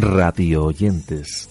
Radio 0.00 0.64
oyentes. 0.64 1.48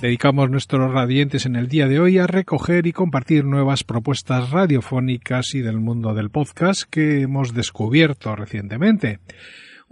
Dedicamos 0.00 0.50
nuestros 0.50 0.92
radiantes 0.92 1.46
en 1.46 1.54
el 1.54 1.68
día 1.68 1.86
de 1.86 2.00
hoy 2.00 2.18
a 2.18 2.26
recoger 2.26 2.88
y 2.88 2.92
compartir 2.92 3.44
nuevas 3.44 3.84
propuestas 3.84 4.50
radiofónicas 4.50 5.54
y 5.54 5.60
del 5.60 5.78
mundo 5.78 6.12
del 6.12 6.30
podcast 6.30 6.82
que 6.90 7.20
hemos 7.20 7.54
descubierto 7.54 8.34
recientemente. 8.34 9.20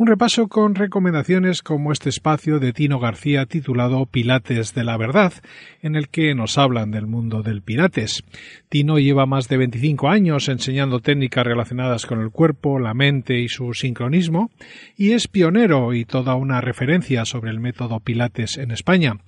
Un 0.01 0.07
repaso 0.07 0.49
con 0.49 0.77
recomendaciones 0.77 1.61
como 1.61 1.93
este 1.93 2.09
espacio 2.09 2.59
de 2.59 2.73
Tino 2.73 2.99
García 3.01 3.45
titulado 3.45 4.07
Pilates 4.07 4.73
de 4.73 4.83
la 4.83 4.97
Verdad, 4.97 5.35
en 5.83 5.95
el 5.95 6.09
que 6.09 6.35
nos 6.35 6.57
hablan 6.57 6.91
del 6.91 7.07
mundo 7.07 7.43
del 7.43 7.61
Pilates. 7.61 8.25
Tino 8.71 8.99
lleva 8.99 9.27
más 9.27 9.49
de 9.49 9.59
25 9.59 10.09
años 10.09 10.49
enseñando 10.49 11.01
técnicas 11.01 11.45
relacionadas 11.45 12.07
con 12.07 12.23
el 12.23 12.31
cuerpo, 12.31 12.79
la 12.79 12.95
mente 12.95 13.41
y 13.41 13.49
su 13.49 13.75
sincronismo, 13.75 14.51
y 14.97 15.13
es 15.13 15.29
pionero 15.29 15.93
y 15.93 16.07
toda 16.07 16.35
una 16.35 16.63
referencia 16.63 17.27
sobre 17.27 17.51
el 17.51 17.61
método 17.61 18.01
Pilates 18.01 18.57
en 18.57 18.71
España. 18.71 19.19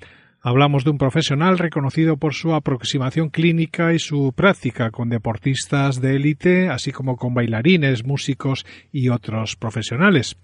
Hablamos 0.44 0.82
de 0.82 0.90
un 0.90 0.98
profesional 0.98 1.56
reconocido 1.56 2.16
por 2.16 2.34
su 2.34 2.52
aproximación 2.52 3.30
clínica 3.30 3.94
y 3.94 4.00
su 4.00 4.32
práctica 4.34 4.90
con 4.90 5.08
deportistas 5.08 6.00
de 6.00 6.16
élite, 6.16 6.68
así 6.68 6.90
como 6.90 7.16
con 7.16 7.32
bailarines, 7.32 8.04
músicos 8.04 8.66
y 8.90 9.08
otros 9.08 9.54
profesionales. 9.54 10.36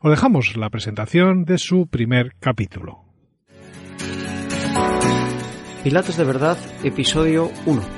Os 0.00 0.10
dejamos 0.10 0.56
la 0.56 0.68
presentación 0.68 1.44
de 1.44 1.58
su 1.58 1.86
primer 1.86 2.34
capítulo. 2.40 3.04
Pilates 5.84 6.16
de 6.16 6.24
Verdad, 6.24 6.58
episodio 6.82 7.48
1. 7.66 7.95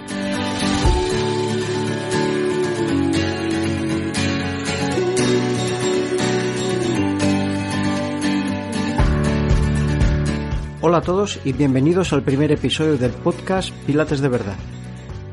Hola 10.80 10.98
a 10.98 11.02
todos 11.02 11.40
y 11.44 11.52
bienvenidos 11.52 12.12
al 12.12 12.22
primer 12.22 12.52
episodio 12.52 12.96
del 12.96 13.10
podcast 13.10 13.72
Pilates 13.84 14.20
de 14.20 14.28
Verdad. 14.28 14.54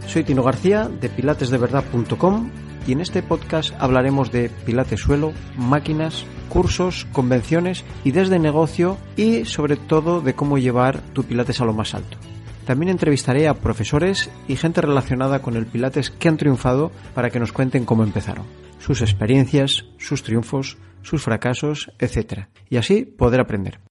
Soy 0.07 0.23
Tino 0.23 0.41
García 0.41 0.89
de 0.89 1.07
pilatesdeverdad.com 1.07 2.49
y 2.87 2.93
en 2.93 3.01
este 3.01 3.21
podcast 3.21 3.71
hablaremos 3.77 4.31
de 4.31 4.49
pilates 4.65 5.01
suelo, 5.01 5.33
máquinas, 5.55 6.25
cursos, 6.49 7.05
convenciones, 7.11 7.85
ideas 8.05 8.29
de 8.29 8.39
negocio 8.39 8.97
y 9.17 9.45
sobre 9.45 9.75
todo 9.75 10.19
de 10.19 10.33
cómo 10.33 10.57
llevar 10.57 11.01
tu 11.13 11.23
pilates 11.23 11.61
a 11.61 11.65
lo 11.65 11.73
más 11.73 11.93
alto. 11.93 12.17
También 12.65 12.89
entrevistaré 12.89 13.47
a 13.47 13.53
profesores 13.53 14.31
y 14.47 14.55
gente 14.55 14.81
relacionada 14.81 15.43
con 15.43 15.57
el 15.57 15.67
pilates 15.67 16.09
que 16.09 16.27
han 16.27 16.37
triunfado 16.37 16.91
para 17.13 17.29
que 17.29 17.39
nos 17.39 17.51
cuenten 17.51 17.85
cómo 17.85 18.03
empezaron, 18.03 18.47
sus 18.79 19.03
experiencias, 19.03 19.85
sus 19.99 20.23
triunfos, 20.23 20.79
sus 21.03 21.21
fracasos, 21.21 21.91
etc. 21.99 22.47
Y 22.67 22.77
así 22.77 23.05
poder 23.05 23.41
aprender. 23.41 23.84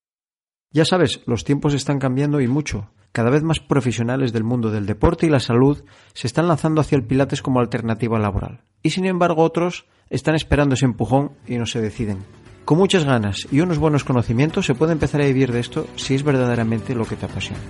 Ya 0.74 0.84
sabes, 0.84 1.20
los 1.26 1.44
tiempos 1.44 1.72
están 1.72 2.00
cambiando 2.00 2.40
y 2.40 2.48
mucho. 2.48 2.90
Cada 3.12 3.30
vez 3.30 3.44
más 3.44 3.60
profesionales 3.60 4.32
del 4.32 4.42
mundo 4.42 4.72
del 4.72 4.86
deporte 4.86 5.24
y 5.24 5.30
la 5.30 5.38
salud 5.38 5.84
se 6.14 6.26
están 6.26 6.48
lanzando 6.48 6.80
hacia 6.80 6.96
el 6.96 7.04
Pilates 7.04 7.42
como 7.42 7.60
alternativa 7.60 8.18
laboral. 8.18 8.62
Y 8.82 8.90
sin 8.90 9.06
embargo 9.06 9.44
otros 9.44 9.86
están 10.10 10.34
esperando 10.34 10.74
ese 10.74 10.86
empujón 10.86 11.30
y 11.46 11.58
no 11.58 11.66
se 11.66 11.80
deciden. 11.80 12.24
Con 12.64 12.78
muchas 12.78 13.04
ganas 13.04 13.46
y 13.52 13.60
unos 13.60 13.78
buenos 13.78 14.02
conocimientos 14.02 14.66
se 14.66 14.74
puede 14.74 14.90
empezar 14.90 15.20
a 15.20 15.26
vivir 15.26 15.52
de 15.52 15.60
esto 15.60 15.86
si 15.94 16.16
es 16.16 16.24
verdaderamente 16.24 16.96
lo 16.96 17.04
que 17.04 17.14
te 17.14 17.26
apasiona. 17.26 17.62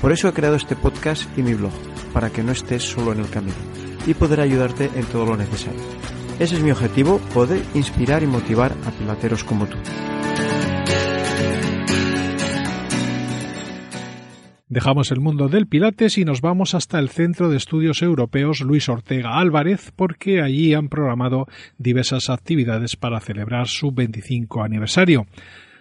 Por 0.00 0.12
eso 0.12 0.28
he 0.28 0.32
creado 0.32 0.54
este 0.54 0.76
podcast 0.76 1.36
y 1.36 1.42
mi 1.42 1.54
blog, 1.54 1.72
para 2.12 2.30
que 2.30 2.44
no 2.44 2.52
estés 2.52 2.84
solo 2.84 3.12
en 3.12 3.18
el 3.18 3.28
camino 3.28 3.56
y 4.06 4.14
poder 4.14 4.40
ayudarte 4.40 4.88
en 4.94 5.04
todo 5.06 5.26
lo 5.26 5.36
necesario. 5.36 5.80
Ese 6.38 6.54
es 6.54 6.62
mi 6.62 6.70
objetivo, 6.70 7.18
poder 7.34 7.60
inspirar 7.74 8.22
y 8.22 8.28
motivar 8.28 8.72
a 8.86 8.92
pilateros 8.92 9.42
como 9.42 9.66
tú. 9.66 9.78
Dejamos 14.72 15.10
el 15.10 15.20
mundo 15.20 15.48
del 15.48 15.66
Pilates 15.66 16.16
y 16.16 16.24
nos 16.24 16.40
vamos 16.40 16.74
hasta 16.74 16.98
el 16.98 17.10
Centro 17.10 17.50
de 17.50 17.58
Estudios 17.58 18.00
Europeos 18.00 18.62
Luis 18.62 18.88
Ortega 18.88 19.38
Álvarez 19.38 19.92
porque 19.94 20.40
allí 20.40 20.72
han 20.72 20.88
programado 20.88 21.46
diversas 21.76 22.30
actividades 22.30 22.96
para 22.96 23.20
celebrar 23.20 23.68
su 23.68 23.92
25 23.92 24.62
aniversario. 24.62 25.26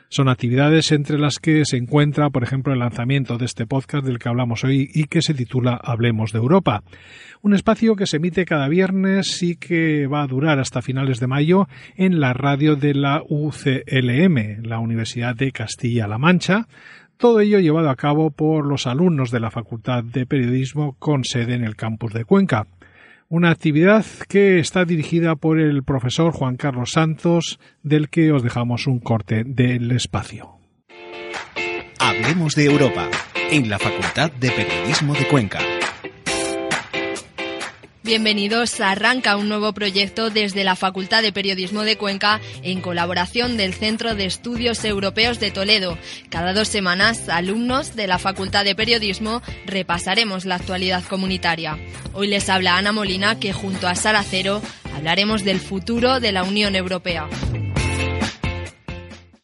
Son 0.09 0.27
actividades 0.27 0.91
entre 0.91 1.17
las 1.17 1.39
que 1.39 1.63
se 1.63 1.77
encuentra, 1.77 2.31
por 2.31 2.43
ejemplo, 2.43 2.73
el 2.73 2.79
lanzamiento 2.79 3.37
de 3.37 3.45
este 3.45 3.65
podcast 3.65 4.05
del 4.05 4.19
que 4.19 4.27
hablamos 4.27 4.65
hoy 4.65 4.89
y 4.93 5.05
que 5.05 5.21
se 5.21 5.33
titula 5.33 5.79
Hablemos 5.81 6.33
de 6.33 6.39
Europa. 6.39 6.83
Un 7.41 7.53
espacio 7.53 7.95
que 7.95 8.05
se 8.05 8.17
emite 8.17 8.43
cada 8.43 8.67
viernes 8.67 9.41
y 9.41 9.55
que 9.55 10.07
va 10.07 10.21
a 10.21 10.27
durar 10.27 10.59
hasta 10.59 10.81
finales 10.81 11.21
de 11.21 11.27
mayo 11.27 11.69
en 11.95 12.19
la 12.19 12.33
radio 12.33 12.75
de 12.75 12.93
la 12.93 13.23
UCLM, 13.25 14.63
la 14.63 14.79
Universidad 14.79 15.33
de 15.33 15.53
Castilla-La 15.53 16.17
Mancha, 16.17 16.67
todo 17.21 17.39
ello 17.39 17.59
llevado 17.59 17.89
a 17.91 17.95
cabo 17.95 18.31
por 18.31 18.65
los 18.65 18.87
alumnos 18.87 19.29
de 19.29 19.39
la 19.39 19.51
Facultad 19.51 20.03
de 20.03 20.25
Periodismo 20.25 20.95
con 20.97 21.23
sede 21.23 21.53
en 21.53 21.63
el 21.63 21.75
campus 21.75 22.13
de 22.13 22.25
Cuenca. 22.25 22.65
Una 23.29 23.51
actividad 23.51 24.03
que 24.27 24.57
está 24.57 24.85
dirigida 24.85 25.35
por 25.35 25.59
el 25.59 25.83
profesor 25.83 26.33
Juan 26.33 26.57
Carlos 26.57 26.93
Santos, 26.93 27.59
del 27.83 28.09
que 28.09 28.31
os 28.31 28.41
dejamos 28.41 28.87
un 28.87 28.99
corte 28.99 29.43
del 29.45 29.91
espacio. 29.91 30.57
Hablemos 31.99 32.55
de 32.55 32.65
Europa, 32.65 33.07
en 33.51 33.69
la 33.69 33.77
Facultad 33.77 34.31
de 34.31 34.49
Periodismo 34.49 35.13
de 35.13 35.27
Cuenca. 35.27 35.59
Bienvenidos. 38.03 38.81
Arranca 38.81 39.37
un 39.37 39.47
nuevo 39.47 39.73
proyecto 39.73 40.31
desde 40.31 40.63
la 40.63 40.75
Facultad 40.75 41.21
de 41.21 41.31
Periodismo 41.31 41.83
de 41.83 41.97
Cuenca 41.97 42.41
en 42.63 42.81
colaboración 42.81 43.57
del 43.57 43.75
Centro 43.75 44.15
de 44.15 44.25
Estudios 44.25 44.83
Europeos 44.83 45.39
de 45.39 45.51
Toledo. 45.51 45.99
Cada 46.31 46.53
dos 46.53 46.67
semanas, 46.67 47.29
alumnos 47.29 47.95
de 47.95 48.07
la 48.07 48.17
Facultad 48.17 48.65
de 48.65 48.73
Periodismo 48.73 49.43
repasaremos 49.67 50.45
la 50.45 50.55
actualidad 50.55 51.03
comunitaria. 51.03 51.77
Hoy 52.13 52.25
les 52.25 52.49
habla 52.49 52.75
Ana 52.75 52.91
Molina 52.91 53.39
que 53.39 53.53
junto 53.53 53.87
a 53.87 53.93
Sara 53.93 54.23
Cero 54.23 54.61
hablaremos 54.95 55.43
del 55.43 55.59
futuro 55.59 56.19
de 56.19 56.31
la 56.31 56.43
Unión 56.43 56.75
Europea. 56.75 57.27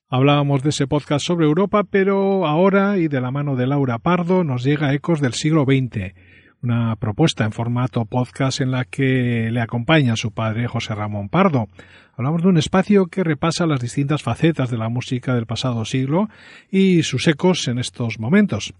Hablábamos 0.09 0.63
de 0.63 0.69
ese 0.69 0.87
podcast 0.87 1.23
sobre 1.23 1.45
Europa, 1.45 1.83
pero 1.83 2.47
ahora, 2.47 2.97
y 2.97 3.07
de 3.07 3.21
la 3.21 3.29
mano 3.29 3.55
de 3.55 3.67
Laura 3.67 3.99
Pardo, 3.99 4.43
nos 4.43 4.63
llega 4.63 4.93
Ecos 4.93 5.21
del 5.21 5.33
siglo 5.33 5.65
XX 5.65 6.15
una 6.61 6.95
propuesta 6.95 7.45
en 7.45 7.51
formato 7.51 8.05
podcast 8.05 8.61
en 8.61 8.71
la 8.71 8.85
que 8.85 9.49
le 9.51 9.61
acompaña 9.61 10.15
su 10.15 10.31
padre 10.31 10.67
José 10.67 10.95
Ramón 10.95 11.29
Pardo. 11.29 11.67
Hablamos 12.15 12.41
de 12.41 12.49
un 12.49 12.57
espacio 12.57 13.07
que 13.07 13.23
repasa 13.23 13.67
las 13.67 13.79
distintas 13.79 14.23
facetas 14.23 14.71
de 14.71 14.77
la 14.77 14.89
música 14.89 15.35
del 15.35 15.45
pasado 15.45 15.85
siglo 15.85 16.29
y 16.71 17.03
sus 17.03 17.27
ecos 17.27 17.67
en 17.67 17.77
estos 17.77 18.19
momentos. 18.19 18.73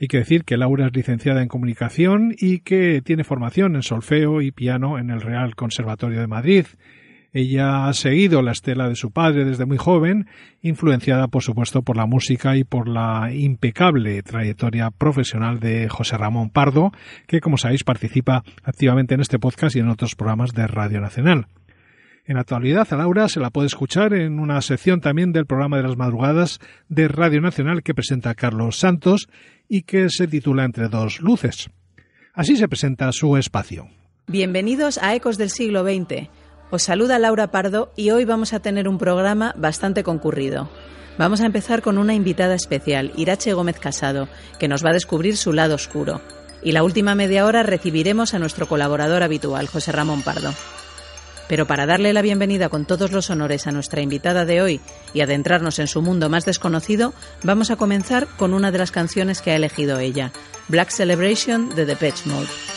Hay 0.00 0.08
que 0.08 0.18
decir 0.18 0.44
que 0.44 0.56
Laura 0.56 0.86
es 0.86 0.94
licenciada 0.94 1.42
en 1.42 1.48
comunicación 1.48 2.34
y 2.38 2.60
que 2.60 3.00
tiene 3.02 3.24
formación 3.24 3.76
en 3.76 3.82
solfeo 3.82 4.42
y 4.42 4.52
piano 4.52 4.98
en 4.98 5.10
el 5.10 5.22
Real 5.22 5.56
Conservatorio 5.56 6.20
de 6.20 6.26
Madrid 6.26 6.66
ella 7.36 7.86
ha 7.86 7.92
seguido 7.92 8.40
la 8.40 8.52
estela 8.52 8.88
de 8.88 8.96
su 8.96 9.10
padre 9.10 9.44
desde 9.44 9.66
muy 9.66 9.76
joven, 9.76 10.26
influenciada 10.62 11.28
por 11.28 11.42
supuesto 11.42 11.82
por 11.82 11.94
la 11.94 12.06
música 12.06 12.56
y 12.56 12.64
por 12.64 12.88
la 12.88 13.30
impecable 13.30 14.22
trayectoria 14.22 14.90
profesional 14.90 15.60
de 15.60 15.90
José 15.90 16.16
Ramón 16.16 16.48
Pardo, 16.48 16.92
que 17.26 17.40
como 17.40 17.58
sabéis 17.58 17.84
participa 17.84 18.42
activamente 18.62 19.14
en 19.14 19.20
este 19.20 19.38
podcast 19.38 19.76
y 19.76 19.80
en 19.80 19.90
otros 19.90 20.14
programas 20.14 20.54
de 20.54 20.66
Radio 20.66 21.02
Nacional. 21.02 21.48
En 22.24 22.36
la 22.36 22.40
actualidad 22.40 22.88
a 22.90 22.96
Laura 22.96 23.28
se 23.28 23.38
la 23.38 23.50
puede 23.50 23.66
escuchar 23.66 24.14
en 24.14 24.40
una 24.40 24.62
sección 24.62 25.02
también 25.02 25.32
del 25.32 25.44
programa 25.44 25.76
de 25.76 25.82
las 25.82 25.98
madrugadas 25.98 26.58
de 26.88 27.06
Radio 27.06 27.42
Nacional 27.42 27.82
que 27.82 27.92
presenta 27.92 28.34
Carlos 28.34 28.78
Santos 28.78 29.28
y 29.68 29.82
que 29.82 30.08
se 30.08 30.26
titula 30.26 30.64
Entre 30.64 30.88
dos 30.88 31.20
luces. 31.20 31.68
Así 32.32 32.56
se 32.56 32.66
presenta 32.66 33.12
su 33.12 33.36
espacio. 33.36 33.88
Bienvenidos 34.26 34.96
a 34.96 35.14
Ecos 35.14 35.36
del 35.36 35.50
siglo 35.50 35.84
XX 35.84 36.30
Os 36.70 36.82
saluda 36.82 37.20
Laura 37.20 37.52
Pardo 37.52 37.92
y 37.94 38.10
hoy 38.10 38.24
vamos 38.24 38.52
a 38.52 38.58
tener 38.58 38.88
un 38.88 38.98
programa 38.98 39.54
bastante 39.56 40.02
concurrido. 40.02 40.68
Vamos 41.16 41.40
a 41.40 41.46
empezar 41.46 41.80
con 41.80 41.96
una 41.96 42.14
invitada 42.14 42.54
especial, 42.54 43.12
Irache 43.16 43.52
Gómez 43.52 43.78
Casado, 43.78 44.28
que 44.58 44.66
nos 44.66 44.84
va 44.84 44.90
a 44.90 44.94
descubrir 44.94 45.36
su 45.36 45.52
lado 45.52 45.76
oscuro. 45.76 46.20
Y 46.62 46.72
la 46.72 46.82
última 46.82 47.14
media 47.14 47.46
hora 47.46 47.62
recibiremos 47.62 48.34
a 48.34 48.40
nuestro 48.40 48.66
colaborador 48.66 49.22
habitual, 49.22 49.68
José 49.68 49.92
Ramón 49.92 50.22
Pardo. 50.22 50.52
Pero 51.48 51.66
para 51.66 51.86
darle 51.86 52.12
la 52.12 52.22
bienvenida 52.22 52.68
con 52.68 52.84
todos 52.84 53.12
los 53.12 53.30
honores 53.30 53.68
a 53.68 53.72
nuestra 53.72 54.02
invitada 54.02 54.44
de 54.44 54.60
hoy 54.60 54.80
y 55.14 55.20
adentrarnos 55.20 55.78
en 55.78 55.86
su 55.86 56.02
mundo 56.02 56.28
más 56.28 56.44
desconocido, 56.44 57.14
vamos 57.44 57.70
a 57.70 57.76
comenzar 57.76 58.26
con 58.36 58.52
una 58.52 58.72
de 58.72 58.78
las 58.78 58.90
canciones 58.90 59.40
que 59.40 59.52
ha 59.52 59.56
elegido 59.56 60.00
ella, 60.00 60.32
Black 60.66 60.90
Celebration 60.90 61.68
de 61.76 61.86
The 61.86 61.94
Patch 61.94 62.26
Mode. 62.26 62.75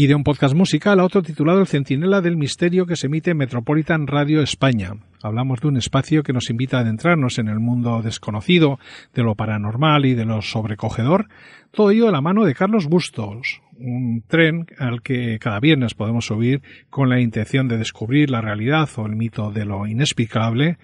Y 0.00 0.06
de 0.06 0.14
un 0.14 0.22
podcast 0.22 0.54
musical 0.54 1.00
a 1.00 1.04
otro 1.04 1.22
titulado 1.22 1.58
El 1.58 1.66
Centinela 1.66 2.20
del 2.20 2.36
Misterio 2.36 2.86
que 2.86 2.94
se 2.94 3.08
emite 3.08 3.32
en 3.32 3.36
Metropolitan 3.36 4.06
Radio 4.06 4.40
España. 4.42 4.92
Hablamos 5.24 5.60
de 5.60 5.66
un 5.66 5.76
espacio 5.76 6.22
que 6.22 6.32
nos 6.32 6.50
invita 6.50 6.76
a 6.76 6.82
adentrarnos 6.82 7.40
en 7.40 7.48
el 7.48 7.58
mundo 7.58 8.00
desconocido, 8.00 8.78
de 9.12 9.24
lo 9.24 9.34
paranormal 9.34 10.06
y 10.06 10.14
de 10.14 10.24
lo 10.24 10.40
sobrecogedor, 10.40 11.26
todo 11.72 11.90
ello 11.90 12.06
de 12.06 12.12
la 12.12 12.20
mano 12.20 12.44
de 12.44 12.54
Carlos 12.54 12.86
Bustos, 12.86 13.60
un 13.76 14.22
tren 14.28 14.66
al 14.78 15.02
que 15.02 15.40
cada 15.40 15.58
viernes 15.58 15.94
podemos 15.94 16.26
subir 16.26 16.62
con 16.90 17.08
la 17.08 17.18
intención 17.18 17.66
de 17.66 17.78
descubrir 17.78 18.30
la 18.30 18.40
realidad 18.40 18.88
o 18.98 19.04
el 19.04 19.16
mito 19.16 19.50
de 19.50 19.64
lo 19.64 19.84
inexplicable, 19.88 20.78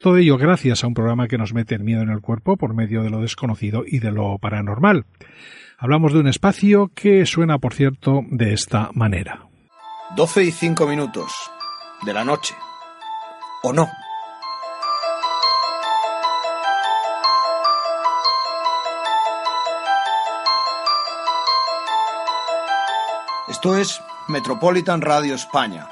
todo 0.00 0.16
ello 0.16 0.36
gracias 0.36 0.82
a 0.82 0.88
un 0.88 0.94
programa 0.94 1.28
que 1.28 1.38
nos 1.38 1.54
mete 1.54 1.76
el 1.76 1.84
miedo 1.84 2.02
en 2.02 2.10
el 2.10 2.22
cuerpo 2.22 2.56
por 2.56 2.74
medio 2.74 3.04
de 3.04 3.10
lo 3.10 3.20
desconocido 3.20 3.84
y 3.86 4.00
de 4.00 4.10
lo 4.10 4.36
paranormal. 4.38 5.04
Hablamos 5.80 6.12
de 6.12 6.18
un 6.18 6.26
espacio 6.26 6.90
que 6.92 7.24
suena, 7.24 7.58
por 7.58 7.72
cierto, 7.72 8.22
de 8.30 8.52
esta 8.52 8.90
manera. 8.94 9.46
12 10.16 10.42
y 10.42 10.50
5 10.50 10.88
minutos 10.88 11.32
de 12.04 12.12
la 12.12 12.24
noche. 12.24 12.56
¿O 13.62 13.72
no? 13.72 13.88
Esto 23.46 23.76
es 23.76 24.02
Metropolitan 24.26 25.00
Radio 25.00 25.36
España. 25.36 25.86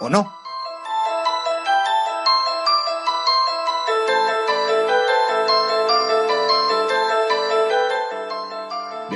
¿O 0.00 0.08
no? 0.08 0.41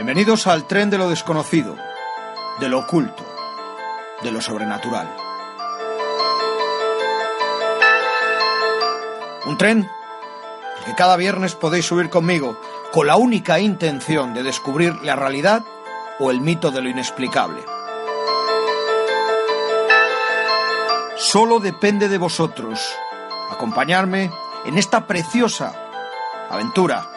Bienvenidos 0.06 0.46
al 0.46 0.68
tren 0.68 0.88
de 0.88 0.98
lo 0.98 1.08
desconocido, 1.08 1.76
de 2.60 2.68
lo 2.68 2.78
oculto, 2.78 3.24
de 4.22 4.30
lo 4.30 4.40
sobrenatural. 4.40 5.12
Un 9.46 9.58
tren 9.58 9.90
que 10.84 10.94
cada 10.94 11.16
viernes 11.16 11.56
podéis 11.56 11.86
subir 11.86 12.08
conmigo 12.08 12.56
con 12.92 13.08
la 13.08 13.16
única 13.16 13.58
intención 13.58 14.32
de 14.32 14.44
descubrir 14.44 14.94
la 15.02 15.16
realidad 15.16 15.64
o 16.20 16.30
el 16.30 16.40
mito 16.40 16.70
de 16.70 16.82
lo 16.82 16.88
inexplicable. 16.88 17.64
Solo 21.16 21.58
depende 21.58 22.08
de 22.08 22.18
vosotros 22.18 22.94
acompañarme 23.50 24.30
en 24.66 24.78
esta 24.78 25.04
preciosa 25.08 25.74
aventura 26.48 27.10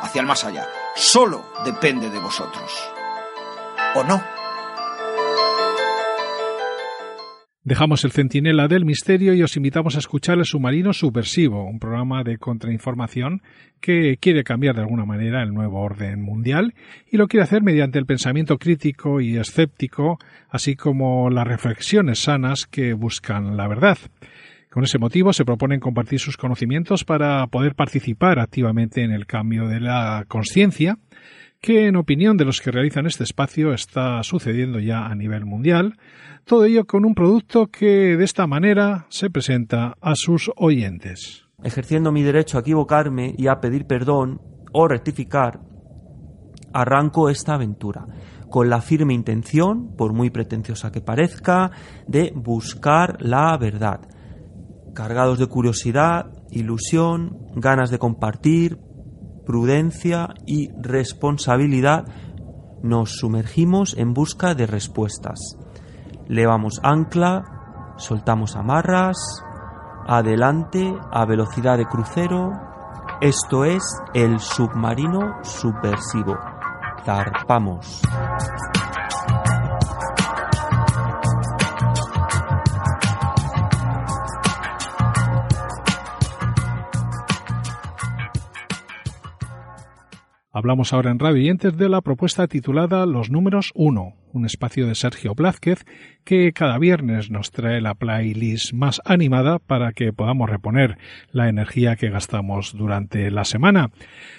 hacia 0.00 0.20
el 0.20 0.26
más 0.26 0.42
allá 0.42 0.66
solo 0.96 1.44
depende 1.64 2.10
de 2.10 2.18
vosotros. 2.18 2.72
¿O 3.94 4.02
no? 4.02 4.20
Dejamos 7.62 8.04
el 8.04 8.12
centinela 8.12 8.68
del 8.68 8.84
misterio 8.84 9.34
y 9.34 9.42
os 9.42 9.56
invitamos 9.56 9.96
a 9.96 9.98
escuchar 9.98 10.38
El 10.38 10.44
Submarino 10.44 10.92
Subversivo, 10.92 11.64
un 11.64 11.80
programa 11.80 12.22
de 12.22 12.38
contrainformación 12.38 13.42
que 13.80 14.18
quiere 14.20 14.44
cambiar 14.44 14.76
de 14.76 14.82
alguna 14.82 15.04
manera 15.04 15.42
el 15.42 15.52
nuevo 15.52 15.80
orden 15.80 16.22
mundial 16.22 16.74
y 17.10 17.16
lo 17.16 17.26
quiere 17.26 17.42
hacer 17.42 17.62
mediante 17.62 17.98
el 17.98 18.06
pensamiento 18.06 18.56
crítico 18.58 19.20
y 19.20 19.36
escéptico, 19.36 20.18
así 20.48 20.76
como 20.76 21.28
las 21.28 21.46
reflexiones 21.46 22.20
sanas 22.20 22.66
que 22.66 22.92
buscan 22.92 23.56
la 23.56 23.66
verdad. 23.66 23.98
Con 24.76 24.84
ese 24.84 24.98
motivo 24.98 25.32
se 25.32 25.46
proponen 25.46 25.80
compartir 25.80 26.20
sus 26.20 26.36
conocimientos 26.36 27.02
para 27.02 27.46
poder 27.46 27.74
participar 27.74 28.38
activamente 28.38 29.02
en 29.02 29.10
el 29.10 29.24
cambio 29.24 29.68
de 29.68 29.80
la 29.80 30.26
conciencia, 30.28 30.98
que 31.62 31.86
en 31.86 31.96
opinión 31.96 32.36
de 32.36 32.44
los 32.44 32.60
que 32.60 32.70
realizan 32.70 33.06
este 33.06 33.24
espacio 33.24 33.72
está 33.72 34.22
sucediendo 34.22 34.78
ya 34.78 35.06
a 35.06 35.14
nivel 35.14 35.46
mundial, 35.46 35.96
todo 36.44 36.66
ello 36.66 36.84
con 36.84 37.06
un 37.06 37.14
producto 37.14 37.68
que 37.68 38.18
de 38.18 38.24
esta 38.24 38.46
manera 38.46 39.06
se 39.08 39.30
presenta 39.30 39.94
a 39.98 40.14
sus 40.14 40.50
oyentes. 40.56 41.46
Ejerciendo 41.64 42.12
mi 42.12 42.22
derecho 42.22 42.58
a 42.58 42.60
equivocarme 42.60 43.34
y 43.38 43.46
a 43.46 43.60
pedir 43.62 43.86
perdón 43.86 44.42
o 44.72 44.86
rectificar, 44.86 45.58
arranco 46.74 47.30
esta 47.30 47.54
aventura 47.54 48.04
con 48.50 48.68
la 48.68 48.82
firme 48.82 49.14
intención, 49.14 49.96
por 49.96 50.12
muy 50.12 50.28
pretenciosa 50.28 50.92
que 50.92 51.00
parezca, 51.00 51.70
de 52.06 52.30
buscar 52.34 53.16
la 53.22 53.56
verdad 53.56 54.00
cargados 54.96 55.38
de 55.38 55.46
curiosidad, 55.46 56.32
ilusión, 56.50 57.38
ganas 57.54 57.90
de 57.90 58.00
compartir, 58.00 58.80
prudencia 59.44 60.34
y 60.46 60.70
responsabilidad, 60.80 62.06
nos 62.82 63.18
sumergimos 63.18 63.94
en 63.96 64.14
busca 64.14 64.54
de 64.54 64.66
respuestas. 64.66 65.38
Levamos 66.26 66.80
ancla, 66.82 67.94
soltamos 67.98 68.56
amarras, 68.56 69.16
adelante 70.08 70.92
a 71.12 71.24
velocidad 71.26 71.76
de 71.76 71.86
crucero. 71.86 72.50
Esto 73.20 73.64
es 73.64 73.82
el 74.14 74.40
submarino 74.40 75.36
subversivo. 75.44 76.36
Zarpamos. 77.04 78.02
Hablamos 90.58 90.94
ahora 90.94 91.10
en 91.10 91.18
Radio 91.18 91.54
de 91.54 91.88
la 91.90 92.00
propuesta 92.00 92.46
titulada 92.46 93.04
Los 93.04 93.30
Números 93.30 93.72
1, 93.74 94.14
un 94.32 94.46
espacio 94.46 94.86
de 94.86 94.94
Sergio 94.94 95.34
Blázquez 95.34 95.84
que 96.24 96.50
cada 96.54 96.78
viernes 96.78 97.30
nos 97.30 97.50
trae 97.50 97.82
la 97.82 97.92
playlist 97.92 98.72
más 98.72 99.02
animada 99.04 99.58
para 99.58 99.92
que 99.92 100.14
podamos 100.14 100.48
reponer 100.48 100.96
la 101.30 101.50
energía 101.50 101.96
que 101.96 102.08
gastamos 102.08 102.72
durante 102.74 103.30
la 103.30 103.44
semana. 103.44 103.90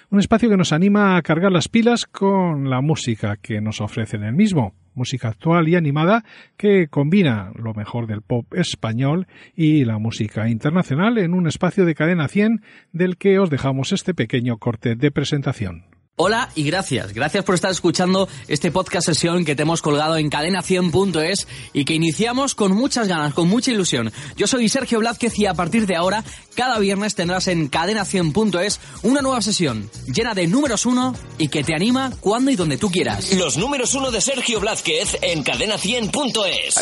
Un 0.10 0.18
espacio 0.18 0.50
que 0.50 0.58
nos 0.58 0.74
anima 0.74 1.18
a 1.18 1.22
cargar 1.22 1.52
las 1.52 1.68
pilas 1.68 2.08
con 2.08 2.68
la 2.72 2.82
música 2.82 3.38
que 3.38 3.62
nos 3.62 3.80
ofrece 3.80 4.18
en 4.18 4.24
el 4.24 4.34
mismo 4.34 4.74
música 4.96 5.28
actual 5.28 5.68
y 5.68 5.76
animada 5.76 6.24
que 6.58 6.88
combina 6.88 7.52
lo 7.54 7.76
mejor 7.76 8.08
del 8.08 8.24
pop 8.24 8.52
español 8.56 9.28
y 9.56 9.86
la 9.86 10.00
música 10.00 10.50
internacional 10.50 11.20
en 11.20 11.36
un 11.36 11.46
espacio 11.46 11.86
de 11.86 11.94
cadena 11.94 12.28
100 12.28 12.64
del 12.92 13.18
que 13.18 13.38
os 13.38 13.52
dejamos 13.52 13.92
este 13.92 14.16
pequeño 14.16 14.58
corte 14.58 14.96
de 14.96 15.12
presentación. 15.12 15.97
Hola 16.20 16.50
y 16.56 16.64
gracias. 16.64 17.14
Gracias 17.14 17.44
por 17.44 17.54
estar 17.54 17.70
escuchando 17.70 18.28
este 18.48 18.72
podcast 18.72 19.06
sesión 19.06 19.46
que 19.46 19.56
te 19.56 19.62
hemos 19.62 19.84
colgado 19.84 20.18
en 20.18 20.32
cadena100.es 20.32 21.48
y 21.74 21.86
que 21.86 21.94
iniciamos 21.94 22.56
con 22.56 22.72
muchas 22.72 23.08
ganas, 23.08 23.36
con 23.36 23.48
mucha 23.48 23.70
ilusión. 23.70 24.12
Yo 24.36 24.48
soy 24.48 24.68
Sergio 24.68 24.98
Blázquez 24.98 25.38
y 25.38 25.46
a 25.46 25.54
partir 25.54 25.86
de 25.86 25.96
ahora, 25.96 26.24
cada 26.56 26.80
viernes 26.80 27.14
tendrás 27.14 27.48
en 27.48 27.70
cadena100.es 27.70 28.80
una 29.04 29.22
nueva 29.22 29.44
sesión 29.44 29.92
llena 30.08 30.34
de 30.34 30.48
números 30.48 30.88
uno 30.88 31.14
y 31.38 31.50
que 31.50 31.64
te 31.64 31.76
anima 31.76 32.12
cuando 32.20 32.50
y 32.50 32.56
donde 32.56 32.80
tú 32.80 32.90
quieras. 32.90 33.34
Los 33.34 33.56
números 33.58 33.94
uno 33.94 34.10
de 34.10 34.20
Sergio 34.20 34.60
Blázquez 34.60 35.20
en 35.22 35.44
cadena100.es. 35.44 36.78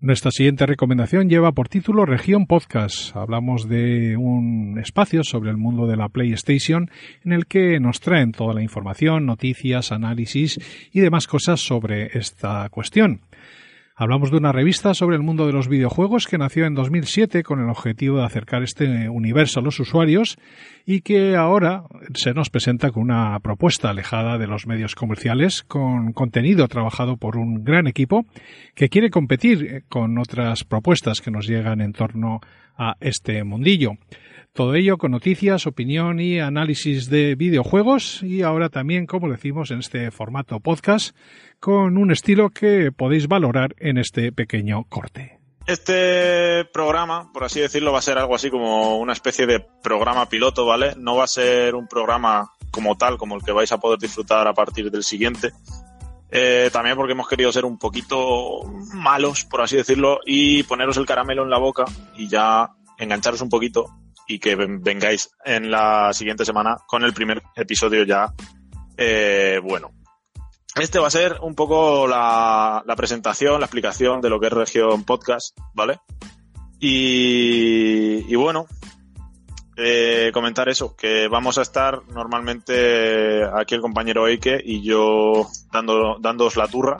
Nuestra 0.00 0.32
siguiente 0.32 0.66
recomendación 0.66 1.30
lleva 1.30 1.52
por 1.52 1.68
título 1.68 2.04
Región 2.04 2.46
Podcast. 2.46 3.16
Hablamos 3.16 3.68
de 3.68 4.16
un 4.16 4.78
espacio 4.78 5.22
sobre 5.22 5.50
el 5.50 5.56
mundo 5.56 5.86
de 5.86 5.96
la 5.96 6.08
PlayStation 6.08 6.90
en 7.24 7.32
el 7.32 7.46
que 7.46 7.78
nos 7.80 8.00
traen 8.00 8.32
toda 8.32 8.54
la 8.54 8.62
información, 8.62 9.24
noticias, 9.24 9.92
análisis 9.92 10.58
y 10.92 11.00
demás 11.00 11.26
cosas 11.26 11.60
sobre 11.60 12.18
esta 12.18 12.68
cuestión. 12.70 13.20
Hablamos 13.96 14.32
de 14.32 14.38
una 14.38 14.50
revista 14.50 14.92
sobre 14.92 15.14
el 15.14 15.22
mundo 15.22 15.46
de 15.46 15.52
los 15.52 15.68
videojuegos 15.68 16.26
que 16.26 16.36
nació 16.36 16.66
en 16.66 16.74
2007 16.74 17.44
con 17.44 17.60
el 17.60 17.70
objetivo 17.70 18.18
de 18.18 18.24
acercar 18.24 18.64
este 18.64 19.08
universo 19.08 19.60
a 19.60 19.62
los 19.62 19.78
usuarios 19.78 20.36
y 20.84 21.02
que 21.02 21.36
ahora 21.36 21.84
se 22.12 22.34
nos 22.34 22.50
presenta 22.50 22.90
con 22.90 23.04
una 23.04 23.38
propuesta 23.38 23.90
alejada 23.90 24.36
de 24.36 24.48
los 24.48 24.66
medios 24.66 24.96
comerciales 24.96 25.62
con 25.62 26.12
contenido 26.12 26.66
trabajado 26.66 27.18
por 27.18 27.36
un 27.36 27.62
gran 27.62 27.86
equipo 27.86 28.26
que 28.74 28.88
quiere 28.88 29.10
competir 29.10 29.84
con 29.88 30.18
otras 30.18 30.64
propuestas 30.64 31.20
que 31.20 31.30
nos 31.30 31.46
llegan 31.46 31.80
en 31.80 31.92
torno 31.92 32.40
a 32.76 32.96
este 32.98 33.44
mundillo. 33.44 33.92
Todo 34.54 34.76
ello 34.76 34.98
con 34.98 35.10
noticias, 35.10 35.66
opinión 35.66 36.20
y 36.20 36.38
análisis 36.38 37.10
de 37.10 37.34
videojuegos 37.34 38.22
y 38.22 38.42
ahora 38.42 38.68
también, 38.68 39.04
como 39.04 39.28
decimos, 39.28 39.72
en 39.72 39.80
este 39.80 40.12
formato 40.12 40.60
podcast 40.60 41.16
con 41.58 41.98
un 41.98 42.12
estilo 42.12 42.50
que 42.50 42.92
podéis 42.92 43.26
valorar 43.26 43.74
en 43.80 43.98
este 43.98 44.30
pequeño 44.30 44.84
corte. 44.84 45.40
Este 45.66 46.64
programa, 46.66 47.32
por 47.32 47.42
así 47.42 47.58
decirlo, 47.58 47.90
va 47.90 47.98
a 47.98 48.02
ser 48.02 48.16
algo 48.16 48.36
así 48.36 48.48
como 48.48 48.96
una 48.98 49.12
especie 49.12 49.44
de 49.44 49.58
programa 49.82 50.28
piloto, 50.28 50.64
¿vale? 50.64 50.92
No 50.96 51.16
va 51.16 51.24
a 51.24 51.26
ser 51.26 51.74
un 51.74 51.88
programa 51.88 52.52
como 52.70 52.96
tal, 52.96 53.18
como 53.18 53.34
el 53.34 53.42
que 53.42 53.50
vais 53.50 53.72
a 53.72 53.78
poder 53.78 53.98
disfrutar 53.98 54.46
a 54.46 54.54
partir 54.54 54.88
del 54.88 55.02
siguiente. 55.02 55.50
Eh, 56.30 56.70
también 56.72 56.94
porque 56.94 57.14
hemos 57.14 57.26
querido 57.26 57.50
ser 57.50 57.64
un 57.64 57.76
poquito 57.76 58.62
malos, 58.92 59.46
por 59.46 59.62
así 59.62 59.76
decirlo, 59.76 60.20
y 60.24 60.62
poneros 60.62 60.96
el 60.96 61.06
caramelo 61.06 61.42
en 61.42 61.50
la 61.50 61.58
boca 61.58 61.86
y 62.16 62.28
ya 62.28 62.70
engancharos 62.98 63.40
un 63.40 63.48
poquito 63.48 63.90
y 64.26 64.38
que 64.38 64.56
vengáis 64.56 65.30
en 65.44 65.70
la 65.70 66.12
siguiente 66.12 66.44
semana 66.44 66.76
con 66.86 67.04
el 67.04 67.12
primer 67.12 67.42
episodio 67.56 68.04
ya 68.04 68.32
eh, 68.96 69.60
bueno. 69.62 69.90
Este 70.76 70.98
va 70.98 71.06
a 71.06 71.10
ser 71.10 71.38
un 71.40 71.54
poco 71.54 72.08
la, 72.08 72.82
presentación, 72.96 73.60
la 73.60 73.66
explicación 73.66 74.20
de 74.20 74.28
lo 74.28 74.40
que 74.40 74.48
es 74.48 74.52
Región 74.52 75.04
Podcast, 75.04 75.56
¿vale? 75.72 76.00
Y, 76.80 78.34
bueno, 78.34 78.66
eh, 79.76 80.30
comentar 80.34 80.68
eso, 80.68 80.96
que 80.96 81.28
vamos 81.28 81.58
a 81.58 81.62
estar 81.62 82.02
normalmente 82.08 83.44
aquí 83.44 83.76
el 83.76 83.80
compañero 83.80 84.26
Eike 84.26 84.60
y 84.62 84.82
yo 84.82 85.48
dando, 85.72 86.18
dándoos 86.20 86.56
la 86.56 86.68
turra 86.68 86.98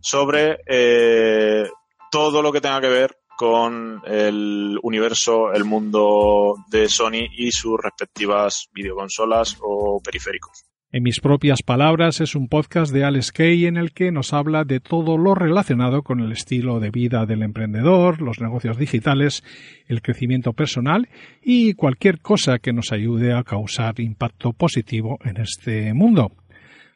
sobre 0.00 0.58
eh, 0.66 1.70
todo 2.10 2.42
lo 2.42 2.50
que 2.50 2.60
tenga 2.60 2.80
que 2.80 2.88
ver 2.88 3.18
con 3.42 4.00
el 4.06 4.78
universo, 4.84 5.52
el 5.52 5.64
mundo 5.64 6.54
de 6.70 6.88
Sony 6.88 7.26
y 7.36 7.50
sus 7.50 7.76
respectivas 7.82 8.68
videoconsolas 8.72 9.58
o 9.60 10.00
periféricos. 10.00 10.62
En 10.92 11.02
mis 11.02 11.18
propias 11.18 11.62
palabras, 11.64 12.20
es 12.20 12.36
un 12.36 12.46
podcast 12.46 12.92
de 12.92 13.02
Alex 13.02 13.32
Kay 13.32 13.66
en 13.66 13.78
el 13.78 13.90
que 13.92 14.12
nos 14.12 14.32
habla 14.32 14.62
de 14.62 14.78
todo 14.78 15.18
lo 15.18 15.34
relacionado 15.34 16.02
con 16.02 16.20
el 16.20 16.30
estilo 16.30 16.78
de 16.78 16.90
vida 16.90 17.26
del 17.26 17.42
emprendedor, 17.42 18.22
los 18.22 18.40
negocios 18.40 18.76
digitales, 18.76 19.42
el 19.88 20.02
crecimiento 20.02 20.52
personal 20.52 21.08
y 21.42 21.74
cualquier 21.74 22.20
cosa 22.20 22.60
que 22.60 22.72
nos 22.72 22.92
ayude 22.92 23.32
a 23.32 23.42
causar 23.42 23.98
impacto 23.98 24.52
positivo 24.52 25.18
en 25.24 25.38
este 25.38 25.94
mundo. 25.94 26.30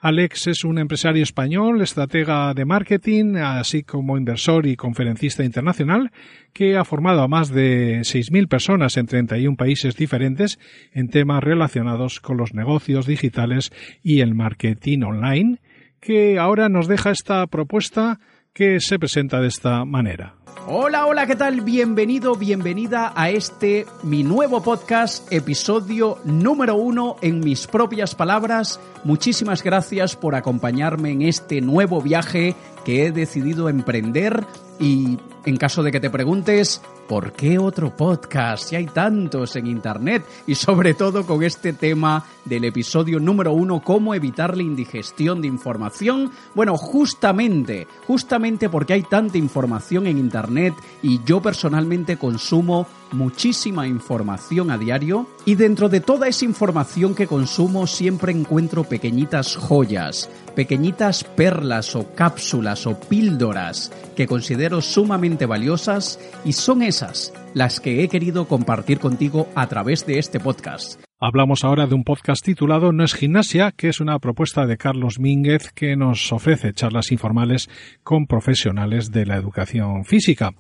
Alex 0.01 0.49
es 0.49 0.65
un 0.65 0.79
empresario 0.79 1.23
español, 1.23 1.81
estratega 1.81 2.53
de 2.53 2.65
marketing, 2.65 3.37
así 3.37 3.83
como 3.83 4.19
inversor 4.19 4.67
y 4.67 4.77
conferencista 4.77 5.43
internacional, 5.43 6.13
que 6.53 6.77
ha 6.77 6.85
formado 6.85 7.23
a 7.23 7.29
más 7.29 7.49
de 7.51 8.01
6.000 8.01 8.49
personas 8.49 8.97
en 8.99 9.07
31 9.07 9.57
países 9.57 9.97
diferentes 9.97 10.59
en 10.93 11.09
temas 11.09 11.43
relacionados 11.43 12.21
con 12.21 12.37
los 12.37 12.53
negocios 12.53 13.07
digitales 13.07 13.73
y 14.03 14.21
el 14.21 14.35
marketing 14.35 15.03
online, 15.03 15.61
que 16.01 16.39
ahora 16.39 16.69
nos 16.69 16.89
deja 16.89 17.11
esta 17.11 17.47
propuesta 17.47 18.21
que 18.57 18.81
se 18.81 18.99
presenta 18.99 19.39
de 19.39 19.49
esta 19.49 19.85
manera. 19.85 20.35
Hola, 20.67 21.05
hola, 21.05 21.27
¿qué 21.27 21.37
tal? 21.37 21.61
Bienvenido, 21.61 22.35
bienvenida 22.37 23.13
a 23.15 23.29
este 23.29 23.85
mi 24.03 24.25
nuevo 24.25 24.63
podcast, 24.63 25.31
episodio 25.31 26.19
número 26.25 26.75
uno 26.75 27.17
en 27.21 27.41
mis 27.41 27.67
propias 27.67 28.15
palabras. 28.15 28.81
Muchísimas 29.05 29.63
gracias 29.63 30.17
por 30.17 30.35
acompañarme 30.35 31.11
en 31.11 31.23
este 31.23 31.61
nuevo 31.61 32.01
viaje 32.01 32.57
que 32.87 33.05
he 33.05 33.13
decidido 33.13 33.69
emprender 33.69 34.45
y 34.79 35.19
en 35.45 35.57
caso 35.57 35.83
de 35.83 35.93
que 35.93 36.01
te 36.01 36.11
preguntes, 36.11 36.83
¿por 37.09 37.33
qué 37.33 37.59
otro 37.59 37.97
podcast? 37.97 38.69
Si 38.69 38.77
hay 38.77 38.87
tantos 38.87 39.55
en 39.57 39.69
Internet 39.69 40.25
y 40.47 40.55
sobre 40.57 40.95
todo 40.95 41.25
con 41.25 41.43
este 41.45 41.73
tema 41.73 42.25
del 42.45 42.65
episodio 42.65 43.21
número 43.21 43.53
uno, 43.53 43.81
cómo 43.81 44.15
evitar 44.15 44.57
la 44.57 44.65
indigestión 44.65 45.41
de 45.41 45.49
información. 45.49 46.33
Bueno, 46.55 46.77
justamente, 46.77 47.87
justamente 48.07 48.69
porque 48.69 48.95
hay 48.95 49.03
tanta 49.05 49.39
información 49.39 50.07
en 50.09 50.19
Internet 50.19 50.75
y 51.03 51.23
yo 51.25 51.41
personalmente 51.41 52.17
consumo 52.17 52.87
muchísima 53.13 53.87
información 53.87 54.71
a 54.71 54.79
diario 54.79 55.29
y 55.45 55.55
dentro 55.55 55.89
de 55.89 56.01
toda 56.01 56.27
esa 56.27 56.45
información 56.45 57.15
que 57.15 57.29
consumo 57.29 57.87
siempre 57.87 58.33
encuentro 58.33 58.85
pequeñitas 58.85 59.57
joyas, 59.57 60.29
pequeñitas 60.57 61.23
perlas 61.23 61.95
o 61.95 62.13
cápsulas 62.15 62.89
o 62.89 62.99
píldoras 62.99 63.93
que 64.17 64.27
considero 64.27 64.81
sumamente 64.81 65.47
valiosas 65.47 66.19
y 66.45 66.55
son 66.55 66.83
esas 66.83 67.33
las 67.55 67.79
que 67.79 68.03
he 68.03 68.09
querido 68.09 68.49
compartir 68.49 68.99
contigo 68.99 69.49
a 69.55 69.69
través 69.69 70.05
de 70.07 70.19
este 70.19 70.41
podcast. 70.41 71.01
Hablamos 71.21 71.65
ahora 71.65 71.87
de 71.87 71.95
un 71.95 72.05
podcast 72.05 72.45
titulado 72.45 72.93
No 72.93 73.05
es 73.05 73.15
gimnasia, 73.15 73.73
que 73.73 73.89
es 73.89 74.01
una 74.01 74.19
propuesta 74.19 74.67
de 74.67 74.77
Carlos 74.77 75.19
Mínguez 75.19 75.73
que 75.73 75.97
nos 75.97 76.31
ofrece 76.33 76.75
charlas 76.75 77.13
informales 77.13 77.71
con 78.03 78.27
profesionales 78.27 79.11
de 79.13 79.25
la 79.25 79.37
educación 79.37 80.05
física. 80.05 80.53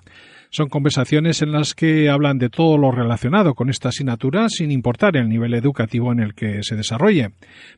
Son 0.56 0.70
conversaciones 0.70 1.42
en 1.42 1.52
las 1.52 1.74
que 1.74 2.08
hablan 2.08 2.38
de 2.38 2.48
todo 2.48 2.78
lo 2.78 2.90
relacionado 2.90 3.52
con 3.52 3.68
esta 3.68 3.90
asignatura 3.90 4.48
sin 4.48 4.70
importar 4.70 5.14
el 5.18 5.28
nivel 5.28 5.52
educativo 5.52 6.12
en 6.12 6.18
el 6.18 6.32
que 6.32 6.62
se 6.62 6.76
desarrolle. 6.76 7.32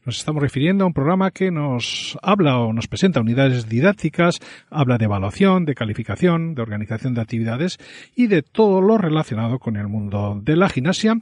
Nos 0.07 0.19
estamos 0.19 0.41
refiriendo 0.41 0.85
a 0.85 0.87
un 0.87 0.93
programa 0.93 1.33
que 1.33 1.51
nos 1.51 2.17
habla 2.23 2.61
o 2.61 2.73
nos 2.73 2.87
presenta 2.87 3.21
unidades 3.21 3.69
didácticas, 3.69 4.39
habla 4.71 4.97
de 4.97 5.07
evaluación, 5.07 5.65
de 5.65 5.75
calificación, 5.75 6.55
de 6.55 6.63
organización 6.63 7.15
de 7.15 7.21
actividades 7.21 7.79
y 8.15 8.29
de 8.29 8.43
todo 8.43 8.81
lo 8.81 8.97
relacionado 8.97 9.59
con 9.59 9.75
el 9.75 9.89
mundo 9.89 10.41
de 10.41 10.55
la 10.55 10.69
gimnasia, 10.69 11.17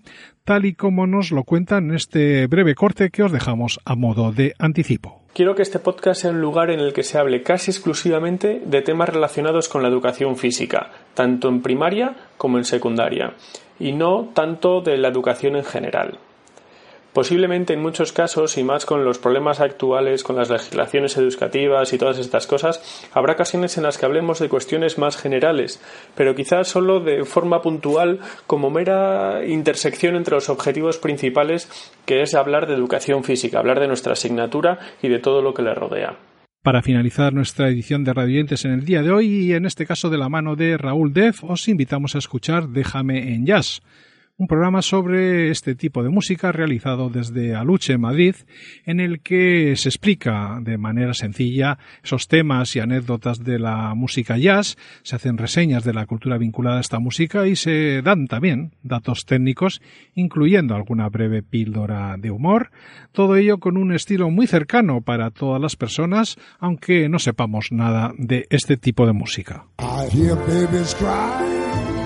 tal 0.44 0.66
y 0.66 0.74
como 0.74 1.06
nos 1.06 1.30
lo 1.30 1.44
cuentan 1.44 1.88
en 1.88 1.96
este 1.96 2.48
breve 2.48 2.74
corte 2.74 3.08
que 3.08 3.22
os 3.22 3.32
dejamos 3.32 3.80
a 3.86 3.94
modo 3.94 4.30
de 4.30 4.52
anticipo. 4.58 5.25
Quiero 5.36 5.54
que 5.54 5.60
este 5.60 5.80
podcast 5.80 6.22
sea 6.22 6.30
un 6.30 6.40
lugar 6.40 6.70
en 6.70 6.80
el 6.80 6.94
que 6.94 7.02
se 7.02 7.18
hable 7.18 7.42
casi 7.42 7.70
exclusivamente 7.70 8.62
de 8.64 8.80
temas 8.80 9.10
relacionados 9.10 9.68
con 9.68 9.82
la 9.82 9.88
educación 9.88 10.38
física, 10.38 10.92
tanto 11.12 11.50
en 11.50 11.60
primaria 11.60 12.16
como 12.38 12.56
en 12.56 12.64
secundaria, 12.64 13.34
y 13.78 13.92
no 13.92 14.30
tanto 14.32 14.80
de 14.80 14.96
la 14.96 15.08
educación 15.08 15.56
en 15.56 15.64
general. 15.64 16.18
Posiblemente 17.16 17.72
en 17.72 17.80
muchos 17.80 18.12
casos, 18.12 18.58
y 18.58 18.62
más 18.62 18.84
con 18.84 19.02
los 19.02 19.18
problemas 19.18 19.60
actuales, 19.60 20.22
con 20.22 20.36
las 20.36 20.50
legislaciones 20.50 21.16
educativas 21.16 21.94
y 21.94 21.96
todas 21.96 22.18
estas 22.18 22.46
cosas, 22.46 23.08
habrá 23.14 23.32
ocasiones 23.32 23.78
en 23.78 23.84
las 23.84 23.96
que 23.96 24.04
hablemos 24.04 24.38
de 24.38 24.50
cuestiones 24.50 24.98
más 24.98 25.16
generales, 25.16 25.80
pero 26.14 26.34
quizás 26.34 26.68
solo 26.68 27.00
de 27.00 27.24
forma 27.24 27.62
puntual 27.62 28.20
como 28.46 28.68
mera 28.68 29.46
intersección 29.46 30.14
entre 30.14 30.34
los 30.34 30.50
objetivos 30.50 30.98
principales 30.98 31.70
que 32.04 32.20
es 32.20 32.34
hablar 32.34 32.66
de 32.66 32.74
educación 32.74 33.24
física, 33.24 33.60
hablar 33.60 33.80
de 33.80 33.88
nuestra 33.88 34.12
asignatura 34.12 34.78
y 35.00 35.08
de 35.08 35.18
todo 35.18 35.40
lo 35.40 35.54
que 35.54 35.62
le 35.62 35.74
rodea. 35.74 36.18
Para 36.62 36.82
finalizar 36.82 37.32
nuestra 37.32 37.70
edición 37.70 38.04
de 38.04 38.12
Radiantes 38.12 38.66
en 38.66 38.72
el 38.72 38.84
día 38.84 39.00
de 39.00 39.10
hoy 39.10 39.26
y 39.26 39.52
en 39.54 39.64
este 39.64 39.86
caso 39.86 40.10
de 40.10 40.18
la 40.18 40.28
mano 40.28 40.54
de 40.54 40.76
Raúl 40.76 41.14
Def, 41.14 41.42
os 41.44 41.66
invitamos 41.66 42.14
a 42.14 42.18
escuchar 42.18 42.68
Déjame 42.68 43.32
en 43.32 43.46
Jazz 43.46 43.80
un 44.38 44.48
programa 44.48 44.82
sobre 44.82 45.50
este 45.50 45.74
tipo 45.74 46.02
de 46.02 46.10
música 46.10 46.52
realizado 46.52 47.08
desde 47.08 47.54
Aluche, 47.54 47.96
Madrid, 47.96 48.34
en 48.84 49.00
el 49.00 49.20
que 49.20 49.74
se 49.76 49.88
explica 49.88 50.58
de 50.60 50.76
manera 50.76 51.14
sencilla 51.14 51.78
esos 52.04 52.28
temas 52.28 52.76
y 52.76 52.80
anécdotas 52.80 53.42
de 53.42 53.58
la 53.58 53.94
música 53.94 54.36
jazz, 54.36 54.76
se 55.02 55.16
hacen 55.16 55.38
reseñas 55.38 55.84
de 55.84 55.94
la 55.94 56.04
cultura 56.04 56.36
vinculada 56.36 56.78
a 56.78 56.80
esta 56.80 56.98
música 56.98 57.46
y 57.46 57.56
se 57.56 58.02
dan 58.02 58.26
también 58.26 58.74
datos 58.82 59.24
técnicos, 59.24 59.80
incluyendo 60.14 60.74
alguna 60.74 61.08
breve 61.08 61.42
píldora 61.42 62.16
de 62.18 62.30
humor, 62.30 62.70
todo 63.12 63.36
ello 63.36 63.58
con 63.58 63.78
un 63.78 63.92
estilo 63.92 64.30
muy 64.30 64.46
cercano 64.46 65.00
para 65.00 65.30
todas 65.30 65.62
las 65.62 65.76
personas, 65.76 66.36
aunque 66.58 67.08
no 67.08 67.18
sepamos 67.18 67.68
nada 67.70 68.12
de 68.18 68.46
este 68.50 68.76
tipo 68.76 69.06
de 69.06 69.14
música. 69.14 69.64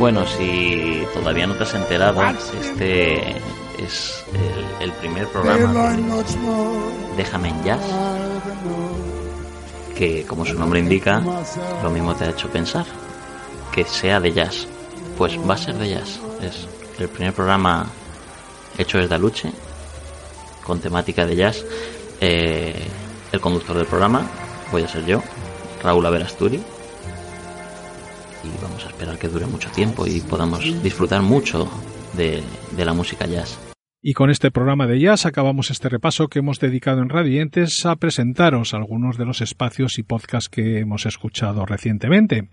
Bueno, 0.00 0.26
si 0.26 1.04
todavía 1.12 1.46
no 1.46 1.54
te 1.56 1.64
has 1.64 1.74
enterado, 1.74 2.22
este 2.58 3.36
es 3.78 4.24
el, 4.80 4.92
primer 4.92 5.28
programa 5.28 5.94
de 5.94 6.02
Déjame 7.18 7.50
en 7.50 7.62
Jazz, 7.62 7.82
que 9.94 10.24
como 10.24 10.46
su 10.46 10.54
nombre 10.58 10.80
indica, 10.80 11.22
lo 11.82 11.90
mismo 11.90 12.14
te 12.14 12.24
ha 12.24 12.30
hecho 12.30 12.48
pensar, 12.48 12.86
que 13.72 13.84
sea 13.84 14.20
de 14.20 14.32
jazz. 14.32 14.66
Pues 15.18 15.38
va 15.38 15.52
a 15.52 15.58
ser 15.58 15.74
de 15.74 15.90
jazz. 15.90 16.18
Es 16.40 16.66
el 16.98 17.10
primer 17.10 17.34
programa 17.34 17.86
hecho 18.78 18.96
desde 18.96 19.16
Aluche, 19.16 19.52
con 20.64 20.80
temática 20.80 21.26
de 21.26 21.36
jazz. 21.36 21.62
Eh, 22.22 22.88
el 23.32 23.40
conductor 23.42 23.76
del 23.76 23.86
programa 23.86 24.22
voy 24.72 24.82
a 24.82 24.88
ser 24.88 25.04
yo, 25.04 25.22
Raúl 25.82 26.06
Averasturi 26.06 26.79
esperar 28.88 29.18
que 29.18 29.28
dure 29.28 29.46
mucho 29.46 29.70
tiempo 29.70 30.06
y 30.06 30.20
podamos 30.20 30.82
disfrutar 30.82 31.22
mucho 31.22 31.68
de, 32.16 32.42
la 32.76 32.92
música 32.92 33.26
jazz. 33.26 33.58
Y 34.02 34.14
con 34.14 34.30
este 34.30 34.50
programa 34.50 34.86
de 34.86 34.98
jazz 34.98 35.26
acabamos 35.26 35.70
este 35.70 35.88
repaso 35.88 36.28
que 36.28 36.38
hemos 36.38 36.58
dedicado 36.58 37.02
en 37.02 37.10
Radientes 37.10 37.84
a 37.84 37.96
presentaros 37.96 38.72
algunos 38.72 39.18
de 39.18 39.26
los 39.26 39.42
espacios 39.42 39.98
y 39.98 40.02
podcasts 40.02 40.48
que 40.48 40.78
hemos 40.78 41.04
escuchado 41.04 41.66
recientemente. 41.66 42.48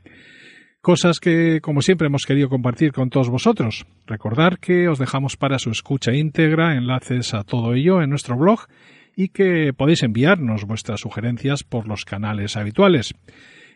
Cosas 0.81 1.19
que, 1.19 1.59
como 1.61 1.81
siempre, 1.81 2.07
hemos 2.07 2.25
querido 2.25 2.49
compartir 2.49 2.91
con 2.91 3.09
todos 3.09 3.29
vosotros. 3.29 3.85
Recordar 4.05 4.59
que 4.59 4.87
os 4.87 4.99
dejamos 4.99 5.35
para 5.37 5.59
su 5.59 5.69
escucha 5.69 6.13
íntegra 6.13 6.75
enlaces 6.75 7.33
a 7.33 7.43
todo 7.43 7.73
ello 7.73 8.01
en 8.01 8.09
nuestro 8.09 8.37
blog 8.37 8.67
y 9.15 9.29
que 9.29 9.73
podéis 9.73 10.03
enviarnos 10.03 10.65
vuestras 10.65 10.99
sugerencias 11.01 11.63
por 11.63 11.87
los 11.87 12.05
canales 12.05 12.55
habituales. 12.55 13.15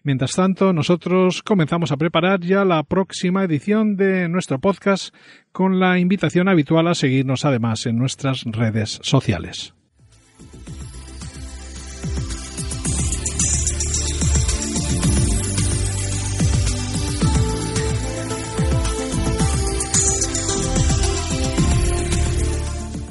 Mientras 0.04 0.34
tanto, 0.34 0.74
nosotros 0.74 1.44
comenzamos 1.44 1.92
a 1.92 1.98
preparar 1.98 2.42
ya 2.42 2.66
la 2.66 2.82
próxima 2.84 3.44
edición 3.44 3.96
de 3.96 4.28
nuestro 4.30 4.58
podcast 4.60 5.14
con 5.52 5.80
la 5.80 6.00
invitación 6.00 6.50
habitual 6.50 6.88
a 6.88 6.96
seguirnos 6.96 7.46
además 7.46 7.86
en 7.86 7.98
nuestras 7.98 8.44
redes 8.46 9.00
sociales. 9.04 9.76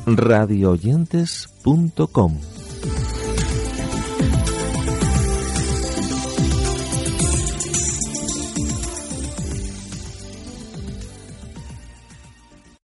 radioyentes.com 0.06 2.49